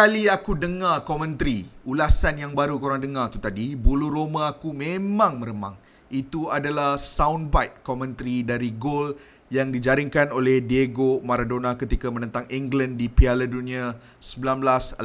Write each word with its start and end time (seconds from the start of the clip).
Kali 0.00 0.32
aku 0.32 0.56
dengar 0.56 1.04
komentari, 1.04 1.68
ulasan 1.84 2.40
yang 2.40 2.56
baru 2.56 2.80
korang 2.80 3.04
dengar 3.04 3.28
tu 3.28 3.36
tadi, 3.36 3.76
bulu 3.76 4.08
roma 4.08 4.48
aku 4.48 4.72
memang 4.72 5.36
meremang. 5.36 5.76
Itu 6.08 6.48
adalah 6.48 6.96
soundbite 6.96 7.84
komentari 7.84 8.40
dari 8.40 8.72
gol 8.72 9.12
yang 9.52 9.68
dijaringkan 9.68 10.32
oleh 10.32 10.64
Diego 10.64 11.20
Maradona 11.20 11.76
ketika 11.76 12.08
menentang 12.08 12.48
England 12.48 12.96
di 12.96 13.12
Piala 13.12 13.44
Dunia 13.44 13.92
1986. 14.24 15.04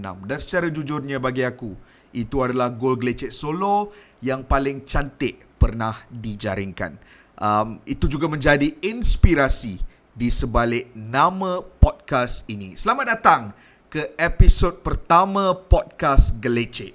Dan 0.00 0.38
secara 0.40 0.72
jujurnya 0.72 1.20
bagi 1.20 1.44
aku, 1.44 1.76
itu 2.16 2.40
adalah 2.40 2.72
gol 2.72 2.96
gelecek 2.96 3.28
solo 3.28 3.92
yang 4.24 4.48
paling 4.48 4.88
cantik 4.88 5.60
pernah 5.60 5.92
dijaringkan. 6.08 6.96
Um, 7.36 7.84
itu 7.84 8.08
juga 8.08 8.32
menjadi 8.32 8.80
inspirasi 8.80 9.76
di 10.16 10.32
sebalik 10.32 10.96
nama 10.96 11.60
podcast 11.60 12.48
ini. 12.48 12.80
Selamat 12.80 13.12
datang 13.12 13.65
ke 13.96 14.12
episod 14.20 14.84
pertama 14.84 15.56
podcast 15.56 16.36
Gelecek. 16.36 16.92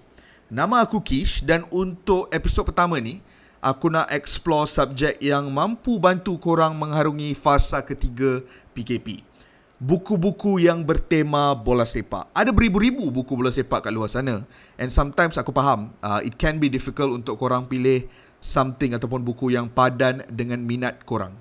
Nama 0.53 0.85
aku 0.85 1.01
Kish 1.01 1.41
dan 1.41 1.65
untuk 1.73 2.29
episod 2.29 2.61
pertama 2.61 3.01
ni, 3.01 3.25
aku 3.57 3.89
nak 3.89 4.05
explore 4.13 4.69
subjek 4.69 5.17
yang 5.17 5.49
mampu 5.49 5.97
bantu 5.97 6.37
korang 6.37 6.77
mengharungi 6.77 7.33
fasa 7.33 7.81
ketiga 7.81 8.45
PKP. 8.77 9.25
Buku-buku 9.81 10.61
yang 10.61 10.85
bertema 10.85 11.57
bola 11.57 11.89
sepak. 11.89 12.29
Ada 12.37 12.53
beribu-ribu 12.53 13.09
buku 13.09 13.33
bola 13.33 13.49
sepak 13.49 13.89
kat 13.89 13.89
luar 13.89 14.13
sana. 14.13 14.45
And 14.77 14.93
sometimes 14.93 15.41
aku 15.41 15.49
faham, 15.49 15.97
uh, 16.05 16.21
it 16.21 16.37
can 16.37 16.61
be 16.61 16.69
difficult 16.69 17.09
untuk 17.17 17.41
korang 17.41 17.65
pilih 17.65 18.05
something 18.37 18.93
ataupun 18.93 19.25
buku 19.25 19.49
yang 19.49 19.73
padan 19.73 20.21
dengan 20.29 20.61
minat 20.61 21.01
korang. 21.09 21.33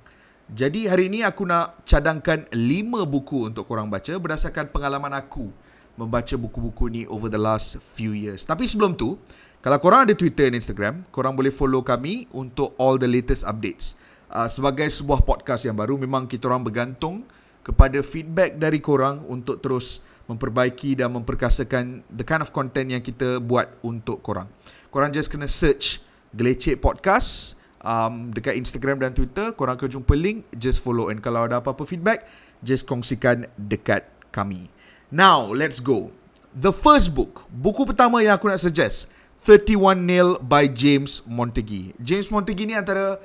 Jadi 0.50 0.90
hari 0.90 1.06
ini 1.06 1.22
aku 1.22 1.46
nak 1.46 1.86
cadangkan 1.86 2.42
5 2.50 3.06
buku 3.06 3.46
untuk 3.46 3.70
korang 3.70 3.86
baca 3.86 4.10
berdasarkan 4.18 4.74
pengalaman 4.74 5.14
aku 5.14 5.46
membaca 5.94 6.34
buku-buku 6.34 6.90
ni 6.90 7.02
over 7.06 7.30
the 7.30 7.38
last 7.38 7.78
few 7.94 8.10
years. 8.10 8.42
Tapi 8.42 8.66
sebelum 8.66 8.98
tu, 8.98 9.14
kalau 9.62 9.78
korang 9.78 10.10
ada 10.10 10.14
Twitter 10.18 10.50
dan 10.50 10.58
Instagram, 10.58 11.06
korang 11.14 11.38
boleh 11.38 11.54
follow 11.54 11.86
kami 11.86 12.26
untuk 12.34 12.74
all 12.82 12.98
the 12.98 13.06
latest 13.06 13.46
updates. 13.46 13.94
Uh, 14.26 14.50
sebagai 14.50 14.90
sebuah 14.90 15.22
podcast 15.22 15.70
yang 15.70 15.78
baru, 15.78 15.94
memang 15.94 16.26
kita 16.26 16.50
orang 16.50 16.66
bergantung 16.66 17.22
kepada 17.62 18.02
feedback 18.02 18.58
dari 18.58 18.82
korang 18.82 19.22
untuk 19.30 19.62
terus 19.62 20.02
memperbaiki 20.26 20.98
dan 20.98 21.14
memperkasakan 21.14 22.02
the 22.10 22.26
kind 22.26 22.42
of 22.42 22.50
content 22.50 22.90
yang 22.90 23.02
kita 23.06 23.38
buat 23.38 23.70
untuk 23.86 24.18
korang. 24.18 24.50
Korang 24.90 25.14
just 25.14 25.30
kena 25.30 25.46
search 25.46 26.02
Gelecek 26.34 26.82
Podcast 26.82 27.59
um, 27.84 28.32
dekat 28.32 28.56
Instagram 28.56 29.00
dan 29.00 29.12
Twitter 29.16 29.52
korang 29.56 29.76
akan 29.76 30.00
jumpa 30.00 30.14
link. 30.16 30.46
Just 30.56 30.80
follow 30.80 31.08
and 31.08 31.20
kalau 31.24 31.44
ada 31.48 31.60
apa-apa 31.60 31.84
feedback 31.84 32.24
just 32.60 32.84
kongsikan 32.84 33.48
dekat 33.56 34.08
kami. 34.32 34.68
Now 35.10 35.48
let's 35.50 35.82
go. 35.82 36.12
The 36.50 36.74
first 36.74 37.14
book 37.14 37.46
buku 37.50 37.86
pertama 37.86 38.20
yang 38.22 38.36
aku 38.36 38.50
nak 38.50 38.62
suggest 38.62 39.08
31 39.46 40.04
Nil 40.04 40.28
by 40.42 40.68
James 40.68 41.24
Montague. 41.24 41.96
James 42.00 42.28
Montague 42.28 42.68
ni 42.68 42.76
antara 42.76 43.16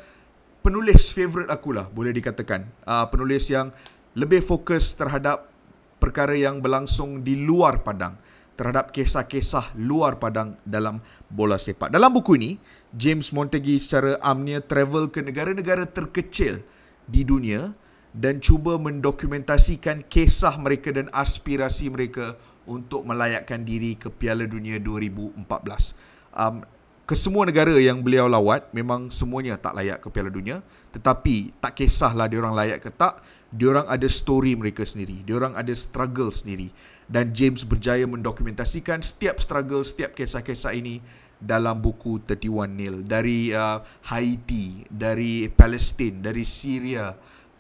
penulis 0.64 1.12
favourite 1.12 1.52
aku 1.52 1.76
lah 1.76 1.92
boleh 1.92 2.16
dikatakan. 2.16 2.66
Uh, 2.88 3.06
penulis 3.12 3.52
yang 3.52 3.76
lebih 4.16 4.40
fokus 4.40 4.96
terhadap 4.96 5.52
perkara 6.00 6.34
yang 6.38 6.64
berlangsung 6.64 7.26
di 7.26 7.36
luar 7.36 7.84
padang 7.84 8.16
terhadap 8.56 8.96
kisah-kisah 8.96 9.76
luar 9.76 10.16
padang 10.16 10.56
dalam 10.64 11.04
bola 11.28 11.60
sepak. 11.60 11.92
Dalam 11.92 12.16
buku 12.16 12.40
ini, 12.40 12.56
James 12.96 13.36
Montague 13.36 13.76
secara 13.76 14.16
amnya 14.24 14.64
travel 14.64 15.12
ke 15.12 15.20
negara-negara 15.20 15.84
terkecil 15.84 16.64
di 17.06 17.28
dunia 17.28 17.76
dan 18.16 18.40
cuba 18.40 18.80
mendokumentasikan 18.80 20.08
kisah 20.08 20.56
mereka 20.56 20.96
dan 20.96 21.12
aspirasi 21.12 21.92
mereka 21.92 22.40
untuk 22.64 23.04
melayakkan 23.04 23.68
diri 23.68 24.00
ke 24.00 24.08
Piala 24.08 24.48
Dunia 24.48 24.80
2014. 24.80 25.44
Um, 26.32 26.64
kesemua 27.06 27.46
negara 27.46 27.76
yang 27.78 28.02
beliau 28.02 28.26
lawat 28.26 28.72
memang 28.74 29.14
semuanya 29.14 29.60
tak 29.60 29.78
layak 29.78 30.02
ke 30.02 30.08
Piala 30.10 30.34
Dunia 30.34 30.66
tetapi 30.96 31.54
tak 31.62 31.78
kisahlah 31.78 32.26
dia 32.26 32.42
orang 32.42 32.58
layak 32.58 32.82
ke 32.82 32.90
tak 32.90 33.22
dia 33.54 33.70
orang 33.70 33.86
ada 33.86 34.10
story 34.10 34.58
mereka 34.58 34.82
sendiri 34.82 35.22
dia 35.22 35.38
orang 35.38 35.54
ada 35.54 35.70
struggle 35.78 36.34
sendiri 36.34 36.74
dan 37.06 37.30
James 37.30 37.62
berjaya 37.62 38.10
mendokumentasikan 38.10 39.06
setiap 39.06 39.38
struggle 39.38 39.86
setiap 39.86 40.18
kisah-kisah 40.18 40.74
ini 40.74 41.06
dalam 41.40 41.80
buku 41.80 42.24
31 42.24 42.72
Nil 42.72 42.96
dari 43.04 43.52
uh, 43.52 43.84
Haiti, 44.10 44.88
dari 44.88 45.48
Palestin, 45.52 46.24
dari 46.24 46.48
Syria 46.48 47.14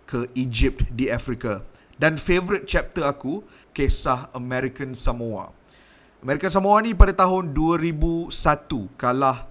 ke 0.05 0.31
Egypt 0.37 0.89
di 0.93 1.11
Afrika. 1.11 1.61
Dan 1.95 2.19
favorite 2.19 2.67
chapter 2.67 3.07
aku 3.07 3.43
kisah 3.71 4.31
American 4.35 4.95
Samoa. 4.95 5.51
American 6.25 6.51
Samoa 6.51 6.81
ni 6.81 6.97
pada 6.97 7.13
tahun 7.13 7.53
2001 7.53 8.33
kalah 8.97 9.47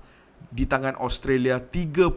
di 0.51 0.65
tangan 0.67 0.99
Australia 0.99 1.63
31-0. 1.63 2.11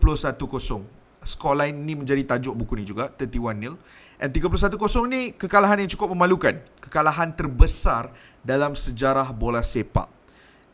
Skor 1.28 1.56
lain 1.60 1.76
ni 1.84 1.94
menjadi 1.94 2.24
tajuk 2.24 2.56
buku 2.56 2.80
ni 2.80 2.84
juga 2.88 3.12
31 3.14 3.54
nil. 3.60 3.76
And 4.18 4.34
31-0 4.34 4.82
ni 5.14 5.22
kekalahan 5.38 5.86
yang 5.86 5.92
cukup 5.94 6.10
memalukan. 6.18 6.58
Kekalahan 6.82 7.38
terbesar 7.38 8.10
dalam 8.42 8.74
sejarah 8.74 9.30
bola 9.30 9.62
sepak. 9.62 10.17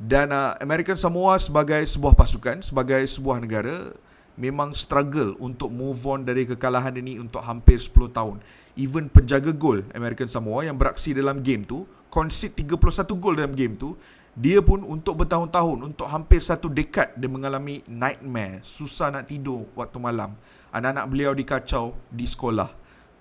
Dan 0.03 0.35
uh, 0.35 0.59
American 0.59 0.99
Samoa 0.99 1.39
sebagai 1.39 1.79
sebuah 1.87 2.11
pasukan, 2.11 2.59
sebagai 2.59 3.07
sebuah 3.07 3.39
negara 3.39 3.95
memang 4.35 4.75
struggle 4.75 5.39
untuk 5.39 5.71
move 5.71 6.03
on 6.03 6.27
dari 6.27 6.43
kekalahan 6.43 6.91
ini 6.99 7.23
untuk 7.23 7.39
hampir 7.39 7.79
10 7.79 8.11
tahun. 8.11 8.43
Even 8.75 9.07
penjaga 9.07 9.55
gol 9.55 9.87
American 9.95 10.27
Samoa 10.27 10.67
yang 10.67 10.75
beraksi 10.75 11.15
dalam 11.15 11.39
game 11.39 11.63
tu, 11.63 11.87
concede 12.11 12.51
31 12.67 13.15
gol 13.15 13.39
dalam 13.39 13.55
game 13.55 13.79
tu, 13.79 13.95
dia 14.35 14.59
pun 14.59 14.83
untuk 14.83 15.23
bertahun-tahun, 15.23 15.95
untuk 15.95 16.11
hampir 16.11 16.43
satu 16.43 16.67
dekad 16.67 17.15
dia 17.15 17.31
mengalami 17.31 17.79
nightmare, 17.87 18.59
susah 18.59 19.07
nak 19.07 19.31
tidur 19.31 19.71
waktu 19.71 20.03
malam. 20.03 20.35
Anak-anak 20.75 21.05
beliau 21.07 21.31
dikacau 21.31 21.95
di 22.11 22.27
sekolah 22.27 22.67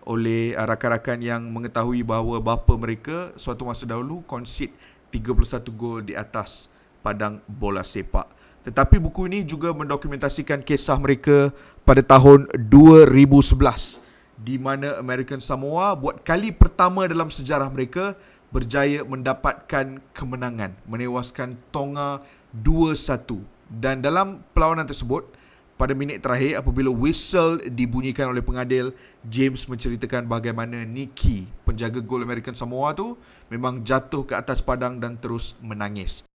oleh 0.02 0.58
uh, 0.58 0.66
rakan-rakan 0.66 1.22
yang 1.22 1.46
mengetahui 1.46 2.02
bahawa 2.02 2.42
bapa 2.42 2.74
mereka 2.74 3.30
suatu 3.38 3.70
masa 3.70 3.86
dahulu 3.86 4.26
concede 4.26 4.74
31 5.14 5.62
gol 5.78 6.00
di 6.02 6.18
atas 6.18 6.71
padang 7.02 7.42
bola 7.50 7.82
sepak. 7.82 8.30
Tetapi 8.62 9.02
buku 9.02 9.26
ini 9.26 9.42
juga 9.42 9.74
mendokumentasikan 9.74 10.62
kisah 10.62 10.94
mereka 11.02 11.50
pada 11.82 11.98
tahun 11.98 12.46
2011 12.54 14.02
di 14.42 14.58
mana 14.58 14.98
American 14.98 15.38
Samoa 15.38 15.94
buat 15.94 16.26
kali 16.26 16.50
pertama 16.50 17.06
dalam 17.06 17.30
sejarah 17.30 17.70
mereka 17.70 18.18
berjaya 18.50 19.06
mendapatkan 19.06 20.02
kemenangan 20.12 20.74
menewaskan 20.84 21.56
Tonga 21.70 22.20
2-1 22.50 23.38
dan 23.70 24.02
dalam 24.02 24.42
perlawanan 24.50 24.84
tersebut 24.84 25.30
pada 25.78 25.96
minit 25.96 26.20
terakhir 26.20 26.60
apabila 26.60 26.92
whistle 26.92 27.58
dibunyikan 27.70 28.28
oleh 28.28 28.44
pengadil 28.44 28.92
James 29.24 29.64
menceritakan 29.70 30.28
bagaimana 30.28 30.84
Nicky 30.84 31.48
penjaga 31.64 32.02
gol 32.02 32.26
American 32.26 32.58
Samoa 32.58 32.92
tu 32.92 33.14
memang 33.48 33.80
jatuh 33.86 34.26
ke 34.26 34.34
atas 34.36 34.60
padang 34.60 34.98
dan 34.98 35.16
terus 35.16 35.56
menangis 35.62 36.26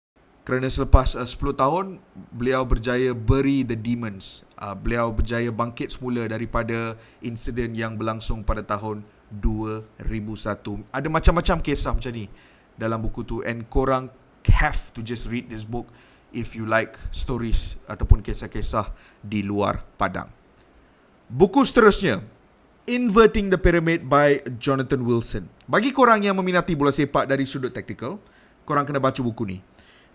kerana 0.48 0.72
selepas 0.72 1.12
uh, 1.20 1.28
10 1.28 1.60
tahun 1.60 1.86
beliau 2.32 2.64
berjaya 2.64 3.12
bury 3.12 3.68
the 3.68 3.76
demons 3.76 4.48
uh, 4.56 4.72
beliau 4.72 5.12
berjaya 5.12 5.52
bangkit 5.52 5.92
semula 5.92 6.24
daripada 6.24 6.96
insiden 7.20 7.76
yang 7.76 8.00
berlangsung 8.00 8.48
pada 8.48 8.64
tahun 8.64 9.04
2001 9.28 10.88
ada 10.88 11.08
macam-macam 11.12 11.58
kisah 11.60 11.92
macam 11.92 12.12
ni 12.16 12.32
dalam 12.80 13.04
buku 13.04 13.28
tu 13.28 13.44
and 13.44 13.68
korang 13.68 14.08
have 14.48 14.96
to 14.96 15.04
just 15.04 15.28
read 15.28 15.52
this 15.52 15.68
book 15.68 15.92
if 16.32 16.56
you 16.56 16.64
like 16.64 16.96
stories 17.12 17.76
ataupun 17.92 18.24
kisah-kisah 18.24 18.96
di 19.20 19.44
luar 19.44 19.84
padang 20.00 20.32
buku 21.28 21.68
seterusnya 21.68 22.24
Inverting 22.88 23.52
the 23.52 23.60
Pyramid 23.60 24.08
by 24.08 24.40
Jonathan 24.64 25.04
Wilson. 25.04 25.52
Bagi 25.68 25.92
korang 25.92 26.24
yang 26.24 26.40
meminati 26.40 26.72
bola 26.72 26.96
sepak 26.96 27.28
dari 27.28 27.44
sudut 27.44 27.76
taktikal, 27.76 28.16
korang 28.64 28.88
kena 28.88 29.04
baca 29.04 29.20
buku 29.20 29.44
ni. 29.44 29.60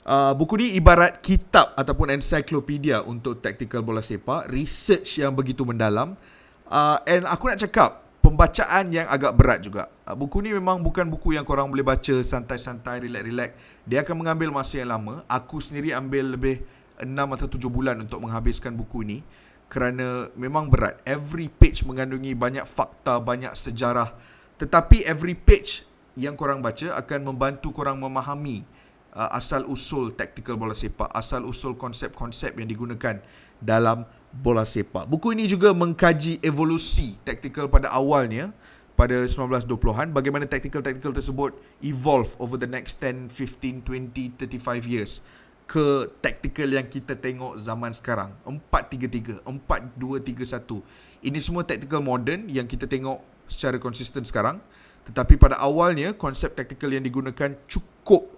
Uh, 0.02 0.34
buku 0.34 0.58
ni 0.58 0.74
ibarat 0.74 1.22
kitab 1.22 1.78
ataupun 1.78 2.10
encyclopedia 2.18 3.06
untuk 3.06 3.38
tactical 3.38 3.86
bola 3.86 4.02
sepak, 4.02 4.50
research 4.50 5.22
yang 5.22 5.30
begitu 5.30 5.62
mendalam. 5.62 6.18
Uh, 6.66 6.98
and 7.06 7.22
aku 7.22 7.46
nak 7.46 7.62
cakap, 7.62 8.02
pembacaan 8.18 8.90
yang 8.90 9.06
agak 9.06 9.30
berat 9.38 9.62
juga. 9.62 9.86
Uh, 10.02 10.18
buku 10.18 10.42
ni 10.42 10.50
memang 10.50 10.82
bukan 10.82 11.06
buku 11.06 11.38
yang 11.38 11.46
korang 11.46 11.70
boleh 11.70 11.86
baca 11.86 12.18
santai-santai, 12.18 13.06
relax-relax. 13.06 13.54
Dia 13.86 14.02
akan 14.02 14.26
mengambil 14.26 14.50
masa 14.50 14.82
yang 14.82 14.90
lama. 14.90 15.22
Aku 15.30 15.62
sendiri 15.62 15.94
ambil 15.94 16.34
lebih 16.34 16.66
6 16.98 17.06
atau 17.14 17.46
7 17.46 17.62
bulan 17.70 18.02
untuk 18.02 18.18
menghabiskan 18.18 18.74
buku 18.74 19.06
ni. 19.06 19.18
Kerana 19.70 20.26
memang 20.34 20.66
berat. 20.66 20.98
Every 21.06 21.46
page 21.46 21.86
mengandungi 21.86 22.34
banyak 22.34 22.66
fakta, 22.66 23.22
banyak 23.22 23.54
sejarah. 23.54 24.18
Tetapi 24.58 25.06
every 25.06 25.38
page 25.38 25.86
yang 26.18 26.34
korang 26.34 26.58
baca 26.58 26.98
akan 26.98 27.20
membantu 27.22 27.70
korang 27.70 27.96
memahami 28.02 28.66
uh, 29.14 29.30
asal 29.36 29.68
usul 29.68 30.12
tactical 30.16 30.56
bola 30.58 30.76
sepak, 30.76 31.08
asal 31.12 31.44
usul 31.46 31.76
konsep-konsep 31.78 32.56
yang 32.58 32.68
digunakan 32.68 33.20
dalam 33.62 34.08
bola 34.32 34.66
sepak. 34.66 35.06
Buku 35.06 35.36
ini 35.36 35.46
juga 35.46 35.70
mengkaji 35.76 36.42
evolusi 36.42 37.20
tactical 37.22 37.68
pada 37.68 37.92
awalnya 37.92 38.50
pada 38.92 39.24
1920-an 39.24 40.12
bagaimana 40.12 40.44
tactical-tactical 40.44 41.16
tersebut 41.16 41.56
evolve 41.80 42.36
over 42.36 42.60
the 42.60 42.68
next 42.68 43.00
10, 43.00 43.32
15, 43.32 43.88
20, 43.88 44.36
35 44.36 44.84
years 44.84 45.24
ke 45.64 46.12
tactical 46.20 46.68
yang 46.68 46.84
kita 46.84 47.16
tengok 47.16 47.56
zaman 47.56 47.96
sekarang. 47.96 48.36
4-3-3, 48.44 49.40
4-2-3-1 49.48 51.12
ini 51.22 51.38
semua 51.38 51.62
tactical 51.62 52.02
modern 52.02 52.50
yang 52.50 52.66
kita 52.66 52.90
tengok 52.90 53.22
secara 53.46 53.78
konsisten 53.78 54.26
sekarang. 54.26 54.58
Tetapi 55.06 55.38
pada 55.38 55.58
awalnya 55.58 56.14
konsep 56.14 56.54
tactical 56.54 56.90
yang 56.90 57.06
digunakan 57.06 57.54
cukup 57.70 57.91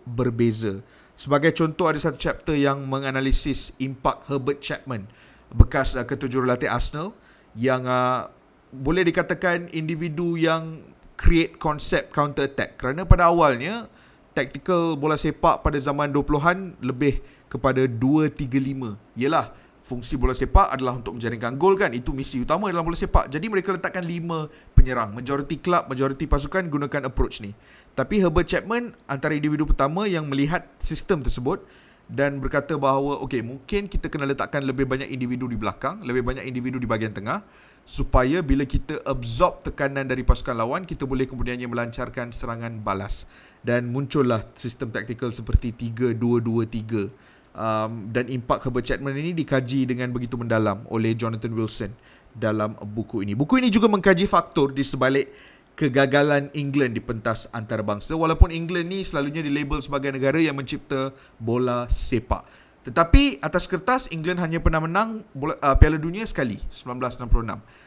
berbeza. 0.05 0.85
Sebagai 1.15 1.55
contoh 1.55 1.87
ada 1.87 1.99
satu 1.99 2.19
chapter 2.19 2.55
yang 2.59 2.85
menganalisis 2.85 3.71
impak 3.79 4.27
Herbert 4.27 4.59
Chapman 4.59 5.07
bekas 5.55 5.95
uh, 5.95 6.03
ketua 6.03 6.27
jurulatih 6.27 6.67
Arsenal 6.67 7.15
yang 7.55 7.87
uh, 7.87 8.27
boleh 8.75 9.07
dikatakan 9.07 9.71
individu 9.71 10.35
yang 10.35 10.83
create 11.15 11.55
konsep 11.63 12.11
counter 12.11 12.51
attack 12.51 12.75
kerana 12.75 13.07
pada 13.07 13.31
awalnya 13.31 13.87
tactical 14.35 14.99
bola 14.99 15.15
sepak 15.15 15.63
pada 15.63 15.79
zaman 15.79 16.11
20-an 16.11 16.75
lebih 16.83 17.23
kepada 17.47 17.87
2-3-5 17.87 19.15
ialah 19.15 19.55
fungsi 19.87 20.19
bola 20.19 20.35
sepak 20.35 20.75
adalah 20.75 20.99
untuk 20.99 21.15
menjaringkan 21.15 21.55
gol 21.55 21.79
kan? 21.79 21.95
Itu 21.95 22.11
misi 22.11 22.41
utama 22.41 22.73
dalam 22.73 22.83
bola 22.83 22.97
sepak. 22.97 23.29
Jadi 23.31 23.47
mereka 23.53 23.71
letakkan 23.77 24.03
5 24.03 24.75
penyerang. 24.75 25.13
Majoriti 25.15 25.61
klub 25.61 25.87
majoriti 25.87 26.25
pasukan 26.25 26.67
gunakan 26.67 27.07
approach 27.07 27.45
ni 27.45 27.55
tapi 27.95 28.19
Herbert 28.19 28.51
Chapman 28.51 28.95
antara 29.07 29.39
individu 29.39 29.67
pertama 29.67 30.11
yang 30.11 30.27
melihat 30.27 30.67
sistem 30.83 31.23
tersebut 31.23 31.63
dan 32.11 32.37
berkata 32.43 32.77
bahawa 32.77 33.23
okey 33.25 33.41
mungkin 33.41 33.89
kita 33.89 34.13
kena 34.13 34.29
letakkan 34.29 34.61
lebih 34.61 34.85
banyak 34.85 35.09
individu 35.09 35.49
di 35.49 35.57
belakang 35.57 36.05
lebih 36.05 36.21
banyak 36.21 36.45
individu 36.45 36.77
di 36.77 36.85
bahagian 36.85 37.17
tengah 37.17 37.41
supaya 37.89 38.45
bila 38.45 38.69
kita 38.69 39.01
absorb 39.09 39.65
tekanan 39.65 40.05
dari 40.05 40.21
pasukan 40.21 40.57
lawan 40.57 40.85
kita 40.85 41.09
boleh 41.09 41.25
kemudiannya 41.25 41.65
melancarkan 41.65 42.35
serangan 42.35 42.83
balas 42.85 43.25
dan 43.65 43.89
muncullah 43.89 44.45
sistem 44.61 44.93
taktikal 44.93 45.33
seperti 45.33 45.73
3-2-2-3 45.73 47.09
um, 47.57 48.13
dan 48.13 48.29
impak 48.29 48.67
Herbert 48.69 48.85
Chapman 48.85 49.17
ini 49.17 49.33
dikaji 49.33 49.89
dengan 49.89 50.13
begitu 50.13 50.37
mendalam 50.37 50.85
oleh 50.93 51.17
Jonathan 51.17 51.55
Wilson 51.57 51.93
dalam 52.35 52.75
buku 52.75 53.23
ini. 53.23 53.33
Buku 53.39 53.63
ini 53.63 53.71
juga 53.71 53.87
mengkaji 53.87 54.27
faktor 54.27 54.75
di 54.75 54.83
sebalik 54.83 55.31
kegagalan 55.75 56.55
England 56.55 56.95
di 56.95 57.03
pentas 57.03 57.51
antarabangsa 57.51 58.15
walaupun 58.15 58.55
England 58.55 58.87
ni 58.87 59.03
selalunya 59.03 59.43
dilabel 59.43 59.83
sebagai 59.83 60.15
negara 60.15 60.39
yang 60.39 60.55
mencipta 60.55 61.11
bola 61.39 61.91
sepak. 61.91 62.47
Tetapi 62.85 63.41
atas 63.41 63.65
kertas 63.67 64.07
England 64.13 64.39
hanya 64.45 64.61
pernah 64.61 64.85
menang 64.85 65.25
bola, 65.33 65.57
uh, 65.59 65.75
Piala 65.75 65.99
Dunia 65.99 66.23
sekali 66.29 66.61
1966. 66.71 67.85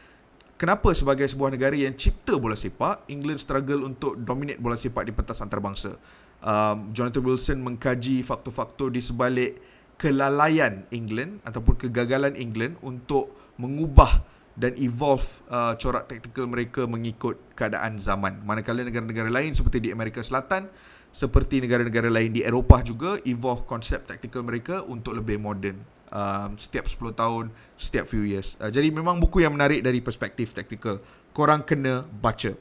Kenapa 0.58 0.90
sebagai 0.90 1.22
sebuah 1.30 1.54
negara 1.54 1.78
yang 1.78 1.94
cipta 1.94 2.34
bola 2.34 2.58
sepak, 2.58 3.06
England 3.06 3.38
struggle 3.38 3.86
untuk 3.86 4.18
dominate 4.18 4.58
bola 4.58 4.74
sepak 4.74 5.06
di 5.06 5.14
pentas 5.14 5.38
antarabangsa? 5.38 5.94
Um, 6.42 6.90
Jonathan 6.90 7.22
Wilson 7.22 7.58
mengkaji 7.62 8.26
faktor-faktor 8.26 8.90
di 8.90 8.98
sebalik 8.98 9.62
kelalaian 9.98 10.82
England 10.90 11.42
ataupun 11.46 11.78
kegagalan 11.78 12.34
England 12.34 12.74
untuk 12.82 13.30
mengubah 13.54 14.22
dan 14.58 14.74
evolve 14.74 15.24
uh, 15.46 15.78
corak 15.78 16.10
taktikal 16.10 16.50
mereka 16.50 16.84
mengikut 16.84 17.38
keadaan 17.54 18.02
zaman. 18.02 18.42
Manakala 18.42 18.82
negara-negara 18.82 19.30
lain 19.30 19.54
seperti 19.54 19.78
di 19.86 19.94
Amerika 19.94 20.18
Selatan 20.18 20.66
seperti 21.08 21.64
negara-negara 21.64 22.12
lain 22.12 22.36
di 22.36 22.44
Eropah 22.44 22.84
juga 22.84 23.16
evolve 23.24 23.64
konsep 23.64 24.04
tactical 24.04 24.44
mereka 24.44 24.84
untuk 24.84 25.16
lebih 25.16 25.40
moden 25.40 25.80
um, 26.12 26.54
setiap 26.60 26.84
10 26.84 27.16
tahun, 27.16 27.44
setiap 27.80 28.04
few 28.10 28.26
years. 28.26 28.58
Uh, 28.60 28.68
jadi 28.68 28.92
memang 28.92 29.16
buku 29.16 29.40
yang 29.40 29.56
menarik 29.56 29.80
dari 29.80 30.04
perspektif 30.04 30.52
tactical. 30.52 31.00
Korang 31.32 31.64
kena 31.64 32.04
baca. 32.04 32.52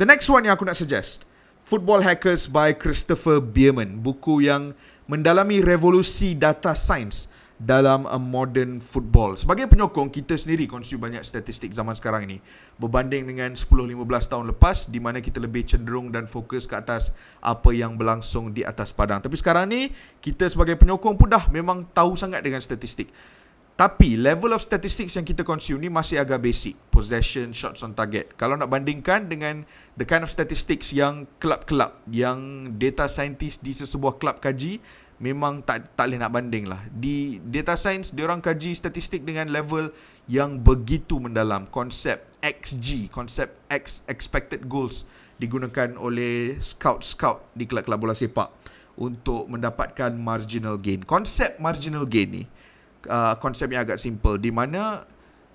The 0.00 0.06
next 0.08 0.26
one 0.26 0.48
yang 0.48 0.56
aku 0.58 0.66
nak 0.66 0.80
suggest, 0.80 1.28
Football 1.62 2.02
Hackers 2.02 2.50
by 2.50 2.74
Christopher 2.74 3.38
Bierman. 3.38 4.02
Buku 4.02 4.42
yang 4.42 4.74
mendalami 5.06 5.62
revolusi 5.62 6.34
data 6.34 6.74
science 6.74 7.31
dalam 7.62 8.10
a 8.10 8.18
modern 8.18 8.82
football. 8.82 9.38
Sebagai 9.38 9.70
penyokong, 9.70 10.10
kita 10.10 10.34
sendiri 10.34 10.66
konsum 10.66 10.98
banyak 10.98 11.22
statistik 11.22 11.70
zaman 11.70 11.94
sekarang 11.94 12.26
ini. 12.26 12.42
Berbanding 12.82 13.22
dengan 13.22 13.54
10-15 13.54 14.02
tahun 14.26 14.46
lepas, 14.50 14.90
di 14.90 14.98
mana 14.98 15.22
kita 15.22 15.38
lebih 15.38 15.62
cenderung 15.62 16.10
dan 16.10 16.26
fokus 16.26 16.66
ke 16.66 16.74
atas 16.74 17.14
apa 17.38 17.70
yang 17.70 17.94
berlangsung 17.94 18.50
di 18.50 18.66
atas 18.66 18.90
padang. 18.90 19.22
Tapi 19.22 19.38
sekarang 19.38 19.70
ni, 19.70 19.94
kita 20.18 20.50
sebagai 20.50 20.74
penyokong 20.74 21.14
pun 21.14 21.30
dah 21.30 21.46
memang 21.54 21.86
tahu 21.94 22.18
sangat 22.18 22.42
dengan 22.42 22.58
statistik. 22.58 23.14
Tapi 23.72 24.20
level 24.20 24.52
of 24.52 24.60
statistics 24.60 25.16
yang 25.16 25.24
kita 25.24 25.42
consume 25.42 25.80
ni 25.80 25.88
masih 25.88 26.20
agak 26.20 26.44
basic. 26.44 26.76
Possession, 26.92 27.56
shots 27.56 27.80
on 27.80 27.96
target. 27.96 28.36
Kalau 28.36 28.52
nak 28.54 28.68
bandingkan 28.68 29.32
dengan 29.32 29.64
the 29.96 30.04
kind 30.04 30.20
of 30.20 30.28
statistics 30.28 30.92
yang 30.92 31.24
kelab-kelab, 31.40 31.96
yang 32.12 32.72
data 32.76 33.08
scientist 33.08 33.64
di 33.64 33.72
sesebuah 33.72 34.20
kelab 34.20 34.44
kaji, 34.44 34.76
memang 35.24 35.64
tak 35.64 35.88
tak 35.96 36.12
boleh 36.12 36.20
nak 36.20 36.32
banding 36.36 36.68
lah. 36.68 36.84
Di 36.92 37.40
data 37.40 37.78
science 37.80 38.12
dia 38.12 38.28
orang 38.28 38.44
kaji 38.44 38.76
statistik 38.76 39.24
dengan 39.24 39.48
level 39.48 39.88
yang 40.28 40.60
begitu 40.60 41.16
mendalam. 41.16 41.64
Konsep 41.72 42.28
XG, 42.44 43.08
konsep 43.08 43.56
X 43.72 44.04
expected 44.04 44.68
goals 44.68 45.08
digunakan 45.40 45.96
oleh 45.96 46.60
scout-scout 46.60 47.50
di 47.56 47.64
kelab-kelab 47.64 47.98
bola 47.98 48.14
sepak 48.14 48.52
untuk 49.00 49.48
mendapatkan 49.48 50.12
marginal 50.12 50.76
gain. 50.76 51.00
Konsep 51.02 51.56
marginal 51.56 52.04
gain 52.04 52.28
ni 52.28 52.44
uh, 53.08 53.34
konsep 53.38 53.70
yang 53.70 53.86
agak 53.86 53.98
simple 53.98 54.36
di 54.38 54.50
mana 54.50 55.06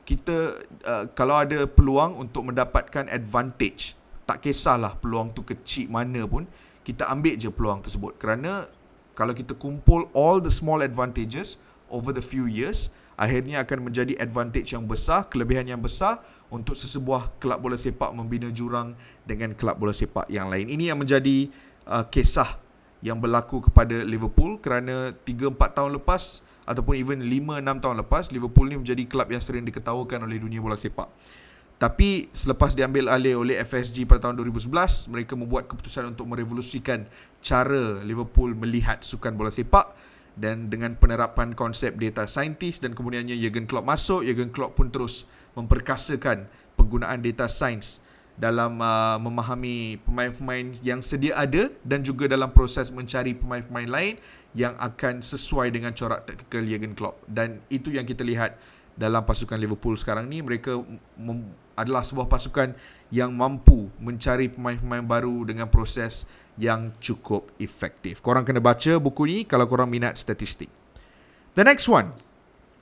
kita 0.07 0.63
uh, 0.87 1.05
kalau 1.11 1.39
ada 1.39 1.67
peluang 1.67 2.15
untuk 2.15 2.47
mendapatkan 2.47 3.11
advantage 3.11 3.95
tak 4.27 4.43
kisahlah 4.43 4.95
peluang 4.99 5.31
tu 5.31 5.43
kecil 5.43 5.87
mana 5.91 6.23
pun 6.27 6.47
kita 6.87 7.07
ambil 7.11 7.35
je 7.35 7.51
peluang 7.51 7.83
tersebut 7.83 8.15
kerana 8.15 8.71
kalau 9.17 9.33
kita 9.33 9.57
kumpul 9.57 10.13
all 10.13 10.37
the 10.37 10.53
small 10.53 10.85
advantages 10.85 11.57
over 11.89 12.13
the 12.13 12.21
few 12.21 12.45
years, 12.45 12.93
akhirnya 13.17 13.65
akan 13.65 13.89
menjadi 13.89 14.13
advantage 14.21 14.77
yang 14.77 14.85
besar, 14.85 15.25
kelebihan 15.25 15.65
yang 15.65 15.81
besar 15.81 16.21
untuk 16.53 16.77
sesebuah 16.77 17.33
kelab 17.41 17.65
bola 17.65 17.75
sepak 17.75 18.13
membina 18.13 18.53
jurang 18.53 18.93
dengan 19.25 19.57
kelab 19.57 19.81
bola 19.81 19.89
sepak 19.89 20.29
yang 20.29 20.53
lain. 20.53 20.69
Ini 20.69 20.93
yang 20.93 21.01
menjadi 21.01 21.49
uh, 21.89 22.05
kisah 22.05 22.61
yang 23.01 23.17
berlaku 23.17 23.65
kepada 23.65 24.05
Liverpool 24.05 24.61
kerana 24.61 25.17
3-4 25.25 25.57
tahun 25.73 25.91
lepas 25.97 26.45
ataupun 26.67 26.99
even 26.99 27.23
5-6 27.23 27.63
tahun 27.79 27.95
lepas 28.03 28.23
Liverpool 28.35 28.67
ni 28.67 28.75
menjadi 28.75 29.07
kelab 29.07 29.31
yang 29.31 29.39
sering 29.39 29.63
diketawakan 29.63 30.27
oleh 30.27 30.37
dunia 30.37 30.59
bola 30.59 30.75
sepak. 30.75 31.07
Tapi 31.77 32.27
selepas 32.33 32.73
diambil 32.73 33.07
alih 33.07 33.37
oleh 33.37 33.61
FSG 33.61 34.09
pada 34.09 34.27
tahun 34.27 34.41
2011, 34.41 35.13
mereka 35.13 35.37
membuat 35.37 35.69
keputusan 35.69 36.09
untuk 36.09 36.25
merevolusikan 36.25 37.05
cara 37.39 38.01
Liverpool 38.01 38.57
melihat 38.57 39.05
sukan 39.05 39.37
bola 39.37 39.53
sepak 39.53 39.93
dan 40.37 40.73
dengan 40.73 40.97
penerapan 40.97 41.53
konsep 41.53 41.93
data 41.97 42.25
scientist 42.25 42.81
dan 42.81 42.97
kemudiannya 42.97 43.37
Jurgen 43.37 43.69
Klopp 43.69 43.85
masuk, 43.85 44.25
Jurgen 44.25 44.49
Klopp 44.49 44.77
pun 44.77 44.89
terus 44.89 45.29
memperkasakan 45.53 46.49
penggunaan 46.77 47.21
data 47.21 47.45
science 47.45 48.01
dalam 48.37 48.77
uh, 48.77 49.17
memahami 49.17 49.97
pemain-pemain 50.05 50.77
yang 50.85 51.01
sedia 51.01 51.33
ada 51.33 51.73
dan 51.81 52.05
juga 52.05 52.29
dalam 52.29 52.53
proses 52.53 52.93
mencari 52.93 53.33
pemain-pemain 53.33 53.89
lain 53.89 54.13
yang 54.57 54.73
akan 54.81 55.21
sesuai 55.21 55.69
dengan 55.69 55.93
corak 55.93 56.25
taktikal 56.25 56.65
Jurgen 56.65 56.97
Klopp 56.97 57.21
dan 57.29 57.61
itu 57.69 57.93
yang 57.93 58.09
kita 58.09 58.25
lihat 58.25 58.57
dalam 58.97 59.21
pasukan 59.21 59.61
Liverpool 59.61 59.93
sekarang 59.93 60.25
ni 60.25 60.41
mereka 60.41 60.81
adalah 61.77 62.01
sebuah 62.01 62.25
pasukan 62.25 62.73
yang 63.13 63.29
mampu 63.29 63.93
mencari 64.01 64.49
pemain-pemain 64.49 65.05
baru 65.05 65.45
dengan 65.45 65.69
proses 65.69 66.25
yang 66.57 66.89
cukup 66.97 67.53
efektif. 67.61 68.17
Korang 68.25 68.41
kena 68.41 68.57
baca 68.57 68.97
buku 68.97 69.23
ni 69.29 69.37
kalau 69.45 69.69
korang 69.69 69.85
minat 69.85 70.17
statistik. 70.17 70.73
The 71.53 71.61
next 71.61 71.85
one, 71.85 72.17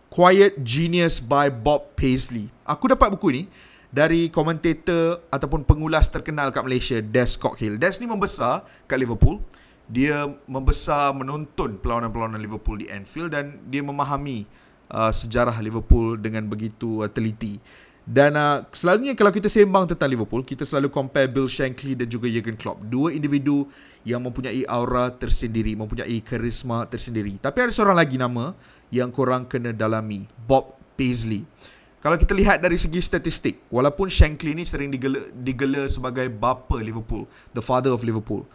Quiet 0.07 0.63
Genius 0.63 1.19
by 1.19 1.51
Bob 1.51 1.99
Paisley. 1.99 2.47
Aku 2.63 2.87
dapat 2.87 3.11
buku 3.11 3.27
ni 3.35 3.43
dari 3.91 4.31
komentator 4.31 5.27
ataupun 5.27 5.67
pengulas 5.67 6.07
terkenal 6.07 6.55
kat 6.55 6.63
Malaysia, 6.63 7.03
Des 7.03 7.35
Cockhill. 7.35 7.75
Des 7.75 7.99
ni 7.99 8.07
membesar 8.07 8.63
kat 8.87 8.95
Liverpool. 8.95 9.43
Dia 9.85 10.25
membesar 10.49 11.13
menonton 11.13 11.77
perlawanan-perlawanan 11.77 12.41
Liverpool 12.41 12.81
di 12.81 12.89
Anfield 12.89 13.37
dan 13.37 13.61
dia 13.69 13.85
memahami 13.85 14.49
uh, 14.89 15.13
sejarah 15.13 15.55
Liverpool 15.61 16.17
dengan 16.17 16.45
begitu 16.49 17.05
uh, 17.05 17.09
teliti. 17.09 17.61
Dan 18.05 18.37
uh, 18.37 18.65
selalunya 18.69 19.17
kalau 19.17 19.33
kita 19.33 19.49
sembang 19.49 19.89
tentang 19.89 20.13
Liverpool, 20.13 20.45
kita 20.45 20.61
selalu 20.61 20.93
compare 20.93 21.25
Bill 21.25 21.49
Shankly 21.49 21.97
dan 21.97 22.05
juga 22.05 22.29
Jurgen 22.29 22.53
Klopp. 22.53 22.85
Dua 22.85 23.09
individu 23.09 23.65
yang 24.05 24.21
mempunyai 24.21 24.61
aura 24.69 25.09
tersendiri, 25.09 25.73
mempunyai 25.73 26.21
karisma 26.21 26.85
tersendiri. 26.85 27.41
Tapi 27.41 27.65
ada 27.65 27.73
seorang 27.73 27.97
lagi 27.97 28.21
nama 28.21 28.53
yang 28.93 29.09
korang 29.09 29.49
kena 29.49 29.73
dalami, 29.73 30.29
Bob 30.45 30.77
Paisley. 30.93 31.49
Kalau 31.97 32.21
kita 32.21 32.37
lihat 32.37 32.61
dari 32.61 32.77
segi 32.77 33.01
statistik, 33.01 33.65
walaupun 33.73 34.05
Shankly 34.13 34.53
ni 34.53 34.61
sering 34.61 34.93
digelar, 34.93 35.25
digelar 35.33 35.89
sebagai 35.89 36.29
bapa 36.29 36.77
Liverpool, 36.77 37.25
the 37.57 37.65
father 37.65 37.89
of 37.89 38.05
Liverpool. 38.05 38.45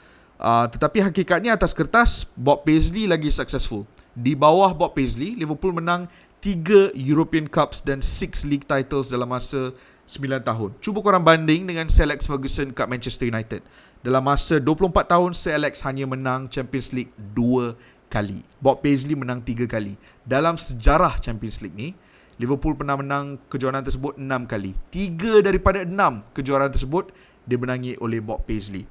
Uh, 0.40 0.64
tetapi 0.73 1.04
hakikatnya 1.04 1.52
atas 1.52 1.76
kertas, 1.76 2.25
Bob 2.32 2.64
Paisley 2.64 3.04
lagi 3.04 3.28
successful. 3.28 3.85
Di 4.16 4.32
bawah 4.32 4.73
Bob 4.73 4.97
Paisley, 4.97 5.37
Liverpool 5.37 5.76
menang 5.76 6.09
3 6.40 6.97
European 6.97 7.44
Cups 7.44 7.85
dan 7.85 8.00
6 8.00 8.49
league 8.49 8.64
titles 8.64 9.12
dalam 9.12 9.28
masa 9.28 9.76
9 10.09 10.40
tahun. 10.40 10.73
Cuba 10.80 11.04
korang 11.04 11.20
banding 11.20 11.68
dengan 11.68 11.92
Sir 11.92 12.09
Alex 12.09 12.25
Ferguson 12.25 12.73
kat 12.73 12.88
Manchester 12.88 13.28
United. 13.28 13.61
Dalam 14.00 14.25
masa 14.25 14.56
24 14.56 15.12
tahun, 15.12 15.37
Sir 15.37 15.61
Alex 15.61 15.85
hanya 15.85 16.09
menang 16.09 16.49
Champions 16.49 16.88
League 16.97 17.12
2 17.37 17.76
kali. 18.09 18.40
Bob 18.64 18.80
Paisley 18.80 19.12
menang 19.12 19.44
3 19.44 19.68
kali. 19.68 20.00
Dalam 20.25 20.56
sejarah 20.56 21.20
Champions 21.20 21.61
League 21.61 21.76
ni, 21.76 21.92
Liverpool 22.40 22.73
pernah 22.73 22.97
menang 22.97 23.37
kejuaraan 23.52 23.85
tersebut 23.85 24.16
6 24.16 24.49
kali. 24.49 24.73
3 24.88 25.44
daripada 25.44 25.85
6 25.85 26.32
kejuaraan 26.32 26.73
tersebut 26.73 27.12
dimenangi 27.44 28.00
oleh 28.00 28.25
Bob 28.25 28.49
Paisley. 28.49 28.88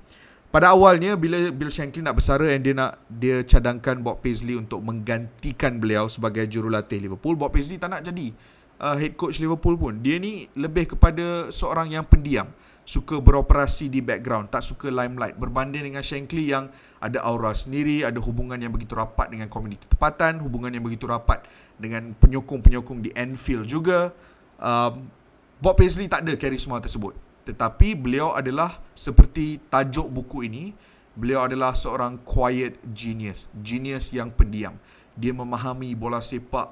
Pada 0.50 0.74
awalnya 0.74 1.14
bila 1.14 1.54
Bill 1.54 1.70
Shankly 1.70 2.02
nak 2.02 2.18
bersara 2.18 2.50
dan 2.50 2.66
dia 2.66 2.74
nak 2.74 2.98
dia 3.06 3.46
cadangkan 3.46 4.02
Bob 4.02 4.26
Paisley 4.26 4.58
untuk 4.58 4.82
menggantikan 4.82 5.78
beliau 5.78 6.10
sebagai 6.10 6.50
jurulatih 6.50 6.98
Liverpool, 6.98 7.38
Bob 7.38 7.54
Paisley 7.54 7.78
tak 7.78 7.94
nak 7.94 8.02
jadi 8.02 8.34
uh, 8.82 8.98
head 8.98 9.14
coach 9.14 9.38
Liverpool 9.38 9.78
pun. 9.78 10.02
Dia 10.02 10.18
ni 10.18 10.50
lebih 10.58 10.98
kepada 10.98 11.54
seorang 11.54 11.94
yang 11.94 12.02
pendiam, 12.02 12.50
suka 12.82 13.22
beroperasi 13.22 13.94
di 13.94 14.02
background, 14.02 14.50
tak 14.50 14.66
suka 14.66 14.90
limelight 14.90 15.38
berbanding 15.38 15.86
dengan 15.86 16.02
Shankly 16.02 16.50
yang 16.50 16.74
ada 16.98 17.22
aura 17.30 17.54
sendiri, 17.54 18.02
ada 18.02 18.18
hubungan 18.18 18.58
yang 18.58 18.74
begitu 18.74 18.98
rapat 18.98 19.30
dengan 19.30 19.54
komuniti 19.54 19.86
tempatan, 19.86 20.42
hubungan 20.42 20.74
yang 20.74 20.82
begitu 20.82 21.06
rapat 21.06 21.46
dengan 21.78 22.18
penyokong-penyokong 22.18 23.06
di 23.06 23.14
Anfield 23.14 23.70
juga. 23.70 24.10
Um, 24.58 25.14
Bob 25.62 25.78
Paisley 25.78 26.10
tak 26.10 26.26
ada 26.26 26.34
karisma 26.34 26.82
tersebut. 26.82 27.29
Tetapi 27.50 27.98
beliau 27.98 28.38
adalah 28.38 28.78
seperti 28.94 29.58
tajuk 29.74 30.06
buku 30.06 30.46
ini, 30.46 30.70
beliau 31.18 31.50
adalah 31.50 31.74
seorang 31.74 32.22
quiet 32.22 32.78
genius, 32.94 33.50
genius 33.58 34.14
yang 34.14 34.30
pendiam. 34.30 34.78
Dia 35.18 35.34
memahami 35.34 35.98
bola 35.98 36.22
sepak 36.22 36.70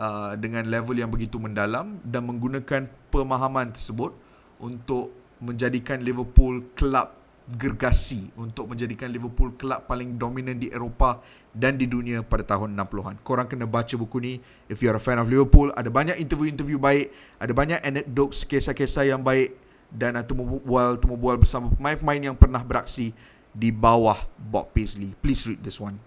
uh, 0.00 0.32
dengan 0.40 0.64
level 0.64 0.96
yang 0.96 1.12
begitu 1.12 1.36
mendalam 1.36 2.00
dan 2.00 2.24
menggunakan 2.24 2.88
pemahaman 3.12 3.76
tersebut 3.76 4.16
untuk 4.64 5.12
menjadikan 5.44 6.00
Liverpool 6.00 6.72
kelab 6.72 7.20
gergasi 7.44 8.32
untuk 8.40 8.72
menjadikan 8.72 9.12
Liverpool 9.12 9.52
kelab 9.60 9.84
paling 9.84 10.16
dominan 10.16 10.56
di 10.56 10.72
Eropah 10.72 11.20
dan 11.52 11.76
di 11.76 11.84
dunia 11.84 12.24
pada 12.24 12.40
tahun 12.40 12.72
60-an. 12.72 13.20
Korang 13.20 13.52
kena 13.52 13.68
baca 13.68 13.92
buku 14.00 14.16
ni 14.24 14.32
if 14.72 14.80
you 14.80 14.88
are 14.88 14.96
a 14.96 15.02
fan 15.02 15.20
of 15.20 15.28
Liverpool. 15.28 15.68
Ada 15.76 15.92
banyak 15.92 16.16
interview-interview 16.16 16.80
baik, 16.80 17.12
ada 17.36 17.52
banyak 17.52 17.84
anecdotes, 17.84 18.48
kisah-kisah 18.48 19.12
yang 19.12 19.20
baik 19.20 19.63
dan 19.94 20.18
atau 20.18 20.34
bual 20.36 20.98
temu 20.98 21.14
bual 21.14 21.38
bersama 21.38 21.70
pemain-pemain 21.70 22.34
yang 22.34 22.36
pernah 22.36 22.60
beraksi 22.60 23.14
di 23.54 23.70
bawah 23.70 24.26
Bob 24.34 24.74
Paisley. 24.74 25.14
Please 25.22 25.46
read 25.46 25.62
this 25.62 25.78
one. 25.78 26.02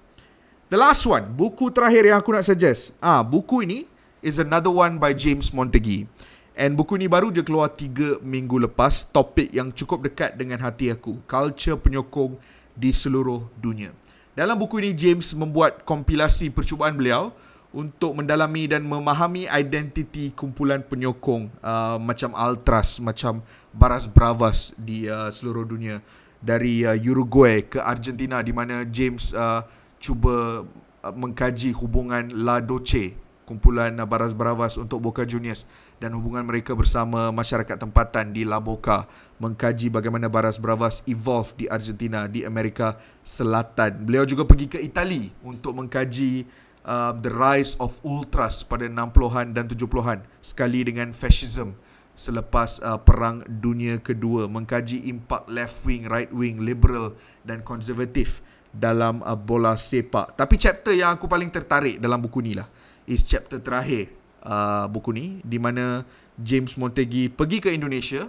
The 0.67 0.75
last 0.75 1.08
one, 1.08 1.32
buku 1.32 1.72
terakhir 1.72 2.12
yang 2.12 2.20
aku 2.20 2.36
nak 2.36 2.44
suggest. 2.44 2.91
Ah, 3.00 3.24
buku 3.24 3.63
ini 3.63 3.88
is 4.20 4.36
another 4.36 4.67
one 4.67 5.00
by 5.00 5.15
James 5.15 5.48
Montague. 5.56 6.12
And 6.58 6.75
buku 6.75 7.00
ni 7.00 7.08
baru 7.08 7.32
je 7.32 7.39
keluar 7.39 7.72
3 7.72 8.20
minggu 8.20 8.60
lepas. 8.67 9.08
Topik 9.08 9.56
yang 9.56 9.72
cukup 9.72 10.03
dekat 10.03 10.36
dengan 10.36 10.60
hati 10.60 10.91
aku. 10.91 11.24
Culture 11.24 11.79
penyokong 11.79 12.36
di 12.75 12.91
seluruh 12.91 13.48
dunia. 13.56 13.96
Dalam 14.36 14.60
buku 14.60 14.84
ini, 14.84 14.91
James 14.91 15.32
membuat 15.38 15.88
kompilasi 15.88 16.51
percubaan 16.51 17.00
beliau 17.00 17.32
untuk 17.75 18.15
mendalami 18.15 18.71
dan 18.71 18.88
memahami 18.88 19.45
identiti 19.51 20.31
kumpulan 20.31 20.79
penyokong 20.83 21.51
uh, 21.59 22.00
macam 22.00 22.31
Ultras, 22.31 23.03
macam 23.03 23.43
Baras 23.75 24.07
Bravas 24.07 24.71
di 24.79 25.05
uh, 25.05 25.27
seluruh 25.29 25.67
dunia 25.67 26.00
dari 26.39 26.88
uh, 26.88 26.95
Uruguay 26.95 27.65
ke 27.67 27.81
Argentina 27.81 28.39
di 28.39 28.55
mana 28.55 28.88
James 28.88 29.36
uh, 29.36 29.67
cuba 30.00 30.63
uh, 30.63 31.13
mengkaji 31.13 31.75
hubungan 31.75 32.31
La 32.31 32.63
Doce 32.63 33.17
kumpulan 33.43 33.95
uh, 34.00 34.07
Baras 34.07 34.31
Bravas 34.31 34.79
untuk 34.79 35.03
Boca 35.03 35.27
Juniors 35.27 35.67
dan 35.97 36.13
hubungan 36.13 36.45
mereka 36.45 36.77
bersama 36.77 37.33
masyarakat 37.33 37.77
tempatan 37.77 38.29
di 38.31 38.45
La 38.45 38.62
Boca 38.62 39.09
mengkaji 39.41 39.89
bagaimana 39.89 40.29
Baras 40.29 40.62
Bravas 40.62 41.01
evolve 41.09 41.53
di 41.57 41.65
Argentina 41.65 42.29
di 42.29 42.45
Amerika 42.45 43.01
Selatan. 43.25 44.05
Beliau 44.05 44.25
juga 44.25 44.45
pergi 44.45 44.69
ke 44.69 44.77
Itali 44.81 45.33
untuk 45.41 45.74
mengkaji 45.74 46.45
uh, 46.88 47.12
the 47.13 47.29
rise 47.29 47.75
of 47.77 48.00
ultras 48.01 48.63
pada 48.63 48.88
60-an 48.88 49.51
dan 49.53 49.67
70-an 49.67 50.24
sekali 50.39 50.88
dengan 50.88 51.12
fascism 51.12 51.75
selepas 52.17 52.82
uh, 52.82 52.98
perang 52.98 53.46
dunia 53.46 54.01
kedua 54.01 54.50
mengkaji 54.50 55.06
impak 55.06 55.46
left 55.46 55.86
wing 55.86 56.10
right 56.10 56.34
wing 56.34 56.65
liberal 56.65 57.13
dan 57.46 57.62
konservatif 57.62 58.41
dalam 58.74 59.22
uh, 59.22 59.38
bola 59.38 59.77
sepak. 59.77 60.34
Tapi 60.34 60.58
chapter 60.58 60.98
yang 60.98 61.13
aku 61.13 61.29
paling 61.29 61.53
tertarik 61.53 62.01
dalam 62.01 62.17
buku 62.17 62.41
ni 62.41 62.58
lah. 62.58 62.65
Is 63.06 63.22
chapter 63.24 63.62
terakhir 63.62 64.12
uh, 64.41 64.89
buku 64.89 65.13
ni 65.13 65.25
di 65.46 65.62
mana 65.62 66.03
James 66.36 66.74
Montague 66.75 67.29
pergi 67.32 67.58
ke 67.62 67.70
Indonesia 67.72 68.25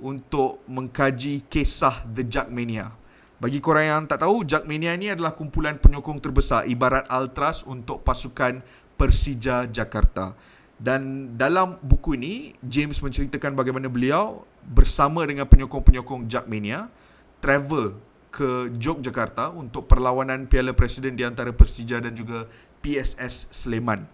untuk 0.00 0.64
mengkaji 0.66 1.46
kisah 1.48 2.04
The 2.04 2.26
Jackmania 2.26 2.99
bagi 3.40 3.56
korang 3.56 3.88
yang 3.88 4.04
tak 4.04 4.20
tahu, 4.20 4.44
Jackmania 4.44 4.92
ni 5.00 5.08
adalah 5.08 5.32
kumpulan 5.32 5.80
penyokong 5.80 6.20
terbesar 6.20 6.68
ibarat 6.68 7.08
Altras 7.08 7.64
untuk 7.64 8.04
pasukan 8.04 8.60
Persija 9.00 9.64
Jakarta. 9.64 10.36
Dan 10.76 11.32
dalam 11.40 11.80
buku 11.80 12.20
ini, 12.20 12.52
James 12.60 13.00
menceritakan 13.00 13.56
bagaimana 13.56 13.88
beliau 13.88 14.44
bersama 14.60 15.24
dengan 15.24 15.48
penyokong-penyokong 15.48 16.28
Jackmania 16.28 16.92
travel 17.40 17.96
ke 18.28 18.76
Yogyakarta 18.76 19.56
untuk 19.56 19.88
perlawanan 19.88 20.44
Piala 20.44 20.76
Presiden 20.76 21.16
di 21.16 21.24
antara 21.24 21.48
Persija 21.48 21.96
dan 21.96 22.12
juga 22.12 22.44
PSS 22.84 23.48
Sleman. 23.48 24.04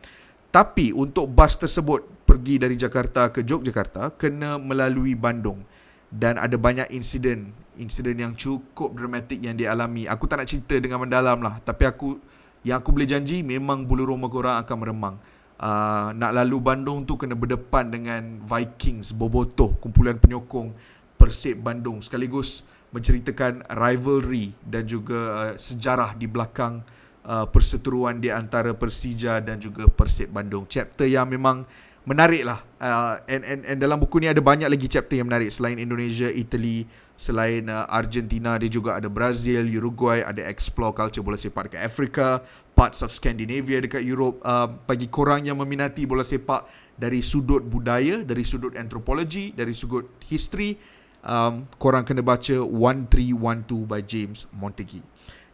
Tapi 0.54 0.95
untuk 0.95 1.26
bas 1.35 1.59
tersebut 1.59 2.06
pergi 2.23 2.62
dari 2.62 2.78
Jakarta 2.78 3.26
ke 3.35 3.42
Yogyakarta 3.42 4.14
kena 4.14 4.54
melalui 4.56 5.18
Bandung 5.18 5.66
dan 6.10 6.38
ada 6.38 6.54
banyak 6.54 6.90
insiden 6.94 7.52
insiden 7.76 8.16
yang 8.18 8.32
cukup 8.34 8.96
dramatik 8.96 9.38
yang 9.38 9.54
dialami. 9.54 10.08
Aku 10.08 10.25
tak 10.26 10.42
nak 10.42 10.48
cerita 10.48 10.76
dengan 10.80 11.04
mendalam 11.04 11.38
lah. 11.44 11.60
Tapi 11.62 11.84
aku, 11.84 12.18
yang 12.64 12.80
aku 12.80 12.90
boleh 12.92 13.08
janji, 13.08 13.44
memang 13.44 13.84
bulu 13.84 14.08
roma 14.08 14.26
korang 14.32 14.56
akan 14.60 14.76
meremang. 14.80 15.16
Uh, 15.56 16.12
nak 16.12 16.36
lalu 16.36 16.60
Bandung 16.60 17.08
tu 17.08 17.16
kena 17.16 17.32
berdepan 17.32 17.88
dengan 17.88 18.44
Vikings, 18.44 19.16
Bobotoh, 19.16 19.76
kumpulan 19.80 20.20
penyokong 20.20 20.76
Persib 21.16 21.64
Bandung. 21.64 22.04
Sekaligus 22.04 22.60
menceritakan 22.92 23.64
rivalry 23.72 24.52
dan 24.64 24.84
juga 24.84 25.20
uh, 25.32 25.52
sejarah 25.56 26.12
di 26.16 26.28
belakang 26.28 26.84
uh, 27.25 27.48
perseteruan 27.48 28.20
di 28.20 28.28
antara 28.28 28.76
Persija 28.76 29.40
dan 29.40 29.56
juga 29.56 29.88
Persib 29.88 30.28
Bandung. 30.28 30.68
Chapter 30.68 31.08
yang 31.08 31.28
memang 31.28 31.64
menarik 32.06 32.46
lah. 32.46 32.62
Uh, 32.78 33.18
and, 33.26 33.42
and, 33.42 33.60
and 33.66 33.78
dalam 33.82 33.98
buku 33.98 34.22
ni 34.22 34.30
ada 34.30 34.40
banyak 34.40 34.70
lagi 34.70 34.86
chapter 34.86 35.18
yang 35.18 35.28
menarik. 35.28 35.50
Selain 35.50 35.76
Indonesia, 35.76 36.30
Italy, 36.30 36.86
Selain 37.16 37.64
uh, 37.72 37.88
Argentina, 37.88 38.60
dia 38.60 38.68
juga 38.68 39.00
ada 39.00 39.08
Brazil, 39.08 39.64
Uruguay, 39.64 40.20
ada 40.20 40.44
explore 40.44 40.92
culture 40.92 41.25
bola 41.25 41.40
sepak 41.40 41.72
dekat 41.72 41.80
Afrika, 41.80 42.44
parts 42.76 43.00
of 43.00 43.08
Scandinavia 43.08 43.80
dekat 43.80 44.04
Europe. 44.04 44.36
Uh, 44.44 44.68
bagi 44.84 45.08
korang 45.08 45.48
yang 45.48 45.56
meminati 45.56 46.04
bola 46.04 46.20
sepak 46.20 46.68
dari 46.92 47.25
sudut 47.25 47.64
budaya, 47.64 48.20
dari 48.20 48.44
sudut 48.44 48.76
antropologi, 48.76 49.56
dari 49.56 49.72
sudut 49.72 50.20
history, 50.28 50.76
um, 51.25 51.64
korang 51.80 52.04
kena 52.04 52.20
baca 52.20 52.60
1312 52.60 53.64
by 53.88 54.04
James 54.04 54.44
Montague. 54.52 55.00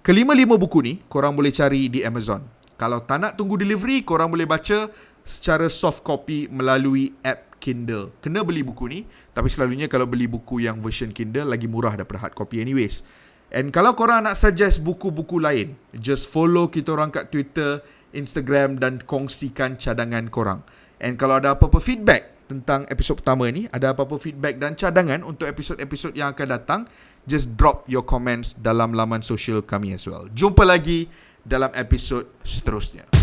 Kelima-lima 0.03 0.59
buku 0.59 0.83
ni, 0.83 0.99
korang 1.07 1.39
boleh 1.39 1.55
cari 1.55 1.87
di 1.87 2.03
Amazon. 2.03 2.43
Kalau 2.75 3.07
tak 3.07 3.23
nak 3.23 3.33
tunggu 3.39 3.55
delivery, 3.55 4.03
korang 4.03 4.35
boleh 4.35 4.51
baca 4.51 4.91
secara 5.23 5.71
soft 5.71 6.03
copy 6.03 6.51
melalui 6.51 7.15
app 7.23 7.53
Kindle. 7.63 8.11
Kena 8.19 8.43
beli 8.43 8.67
buku 8.67 8.91
ni, 8.91 9.07
tapi 9.31 9.47
selalunya 9.47 9.87
kalau 9.87 10.11
beli 10.11 10.27
buku 10.27 10.67
yang 10.67 10.83
version 10.83 11.15
Kindle 11.15 11.47
lagi 11.47 11.71
murah 11.71 11.95
daripada 11.95 12.27
hard 12.27 12.35
copy 12.35 12.59
anyways. 12.59 13.07
And 13.55 13.71
kalau 13.71 13.95
korang 13.95 14.27
nak 14.27 14.35
suggest 14.35 14.83
buku-buku 14.83 15.39
lain, 15.39 15.79
just 15.95 16.27
follow 16.27 16.67
kita 16.73 16.91
orang 16.97 17.15
kat 17.15 17.31
Twitter, 17.31 17.85
Instagram 18.11 18.83
dan 18.83 18.99
kongsikan 19.05 19.79
cadangan 19.79 20.27
korang. 20.33 20.67
And 20.99 21.15
kalau 21.21 21.39
ada 21.39 21.55
apa-apa 21.55 21.79
feedback 21.79 22.33
tentang 22.51 22.89
episod 22.91 23.21
pertama 23.21 23.47
ni, 23.53 23.69
ada 23.71 23.95
apa-apa 23.95 24.19
feedback 24.19 24.59
dan 24.59 24.75
cadangan 24.75 25.23
untuk 25.23 25.47
episod-episod 25.47 26.17
yang 26.17 26.33
akan 26.35 26.49
datang, 26.49 26.81
just 27.29 27.53
drop 27.55 27.87
your 27.87 28.03
comments 28.03 28.57
dalam 28.59 28.97
laman 28.97 29.23
sosial 29.23 29.63
kami 29.63 29.95
as 29.95 30.09
well. 30.09 30.27
Jumpa 30.33 30.65
lagi 30.67 31.07
dalam 31.45 31.71
episod 31.77 32.27
seterusnya. 32.43 33.22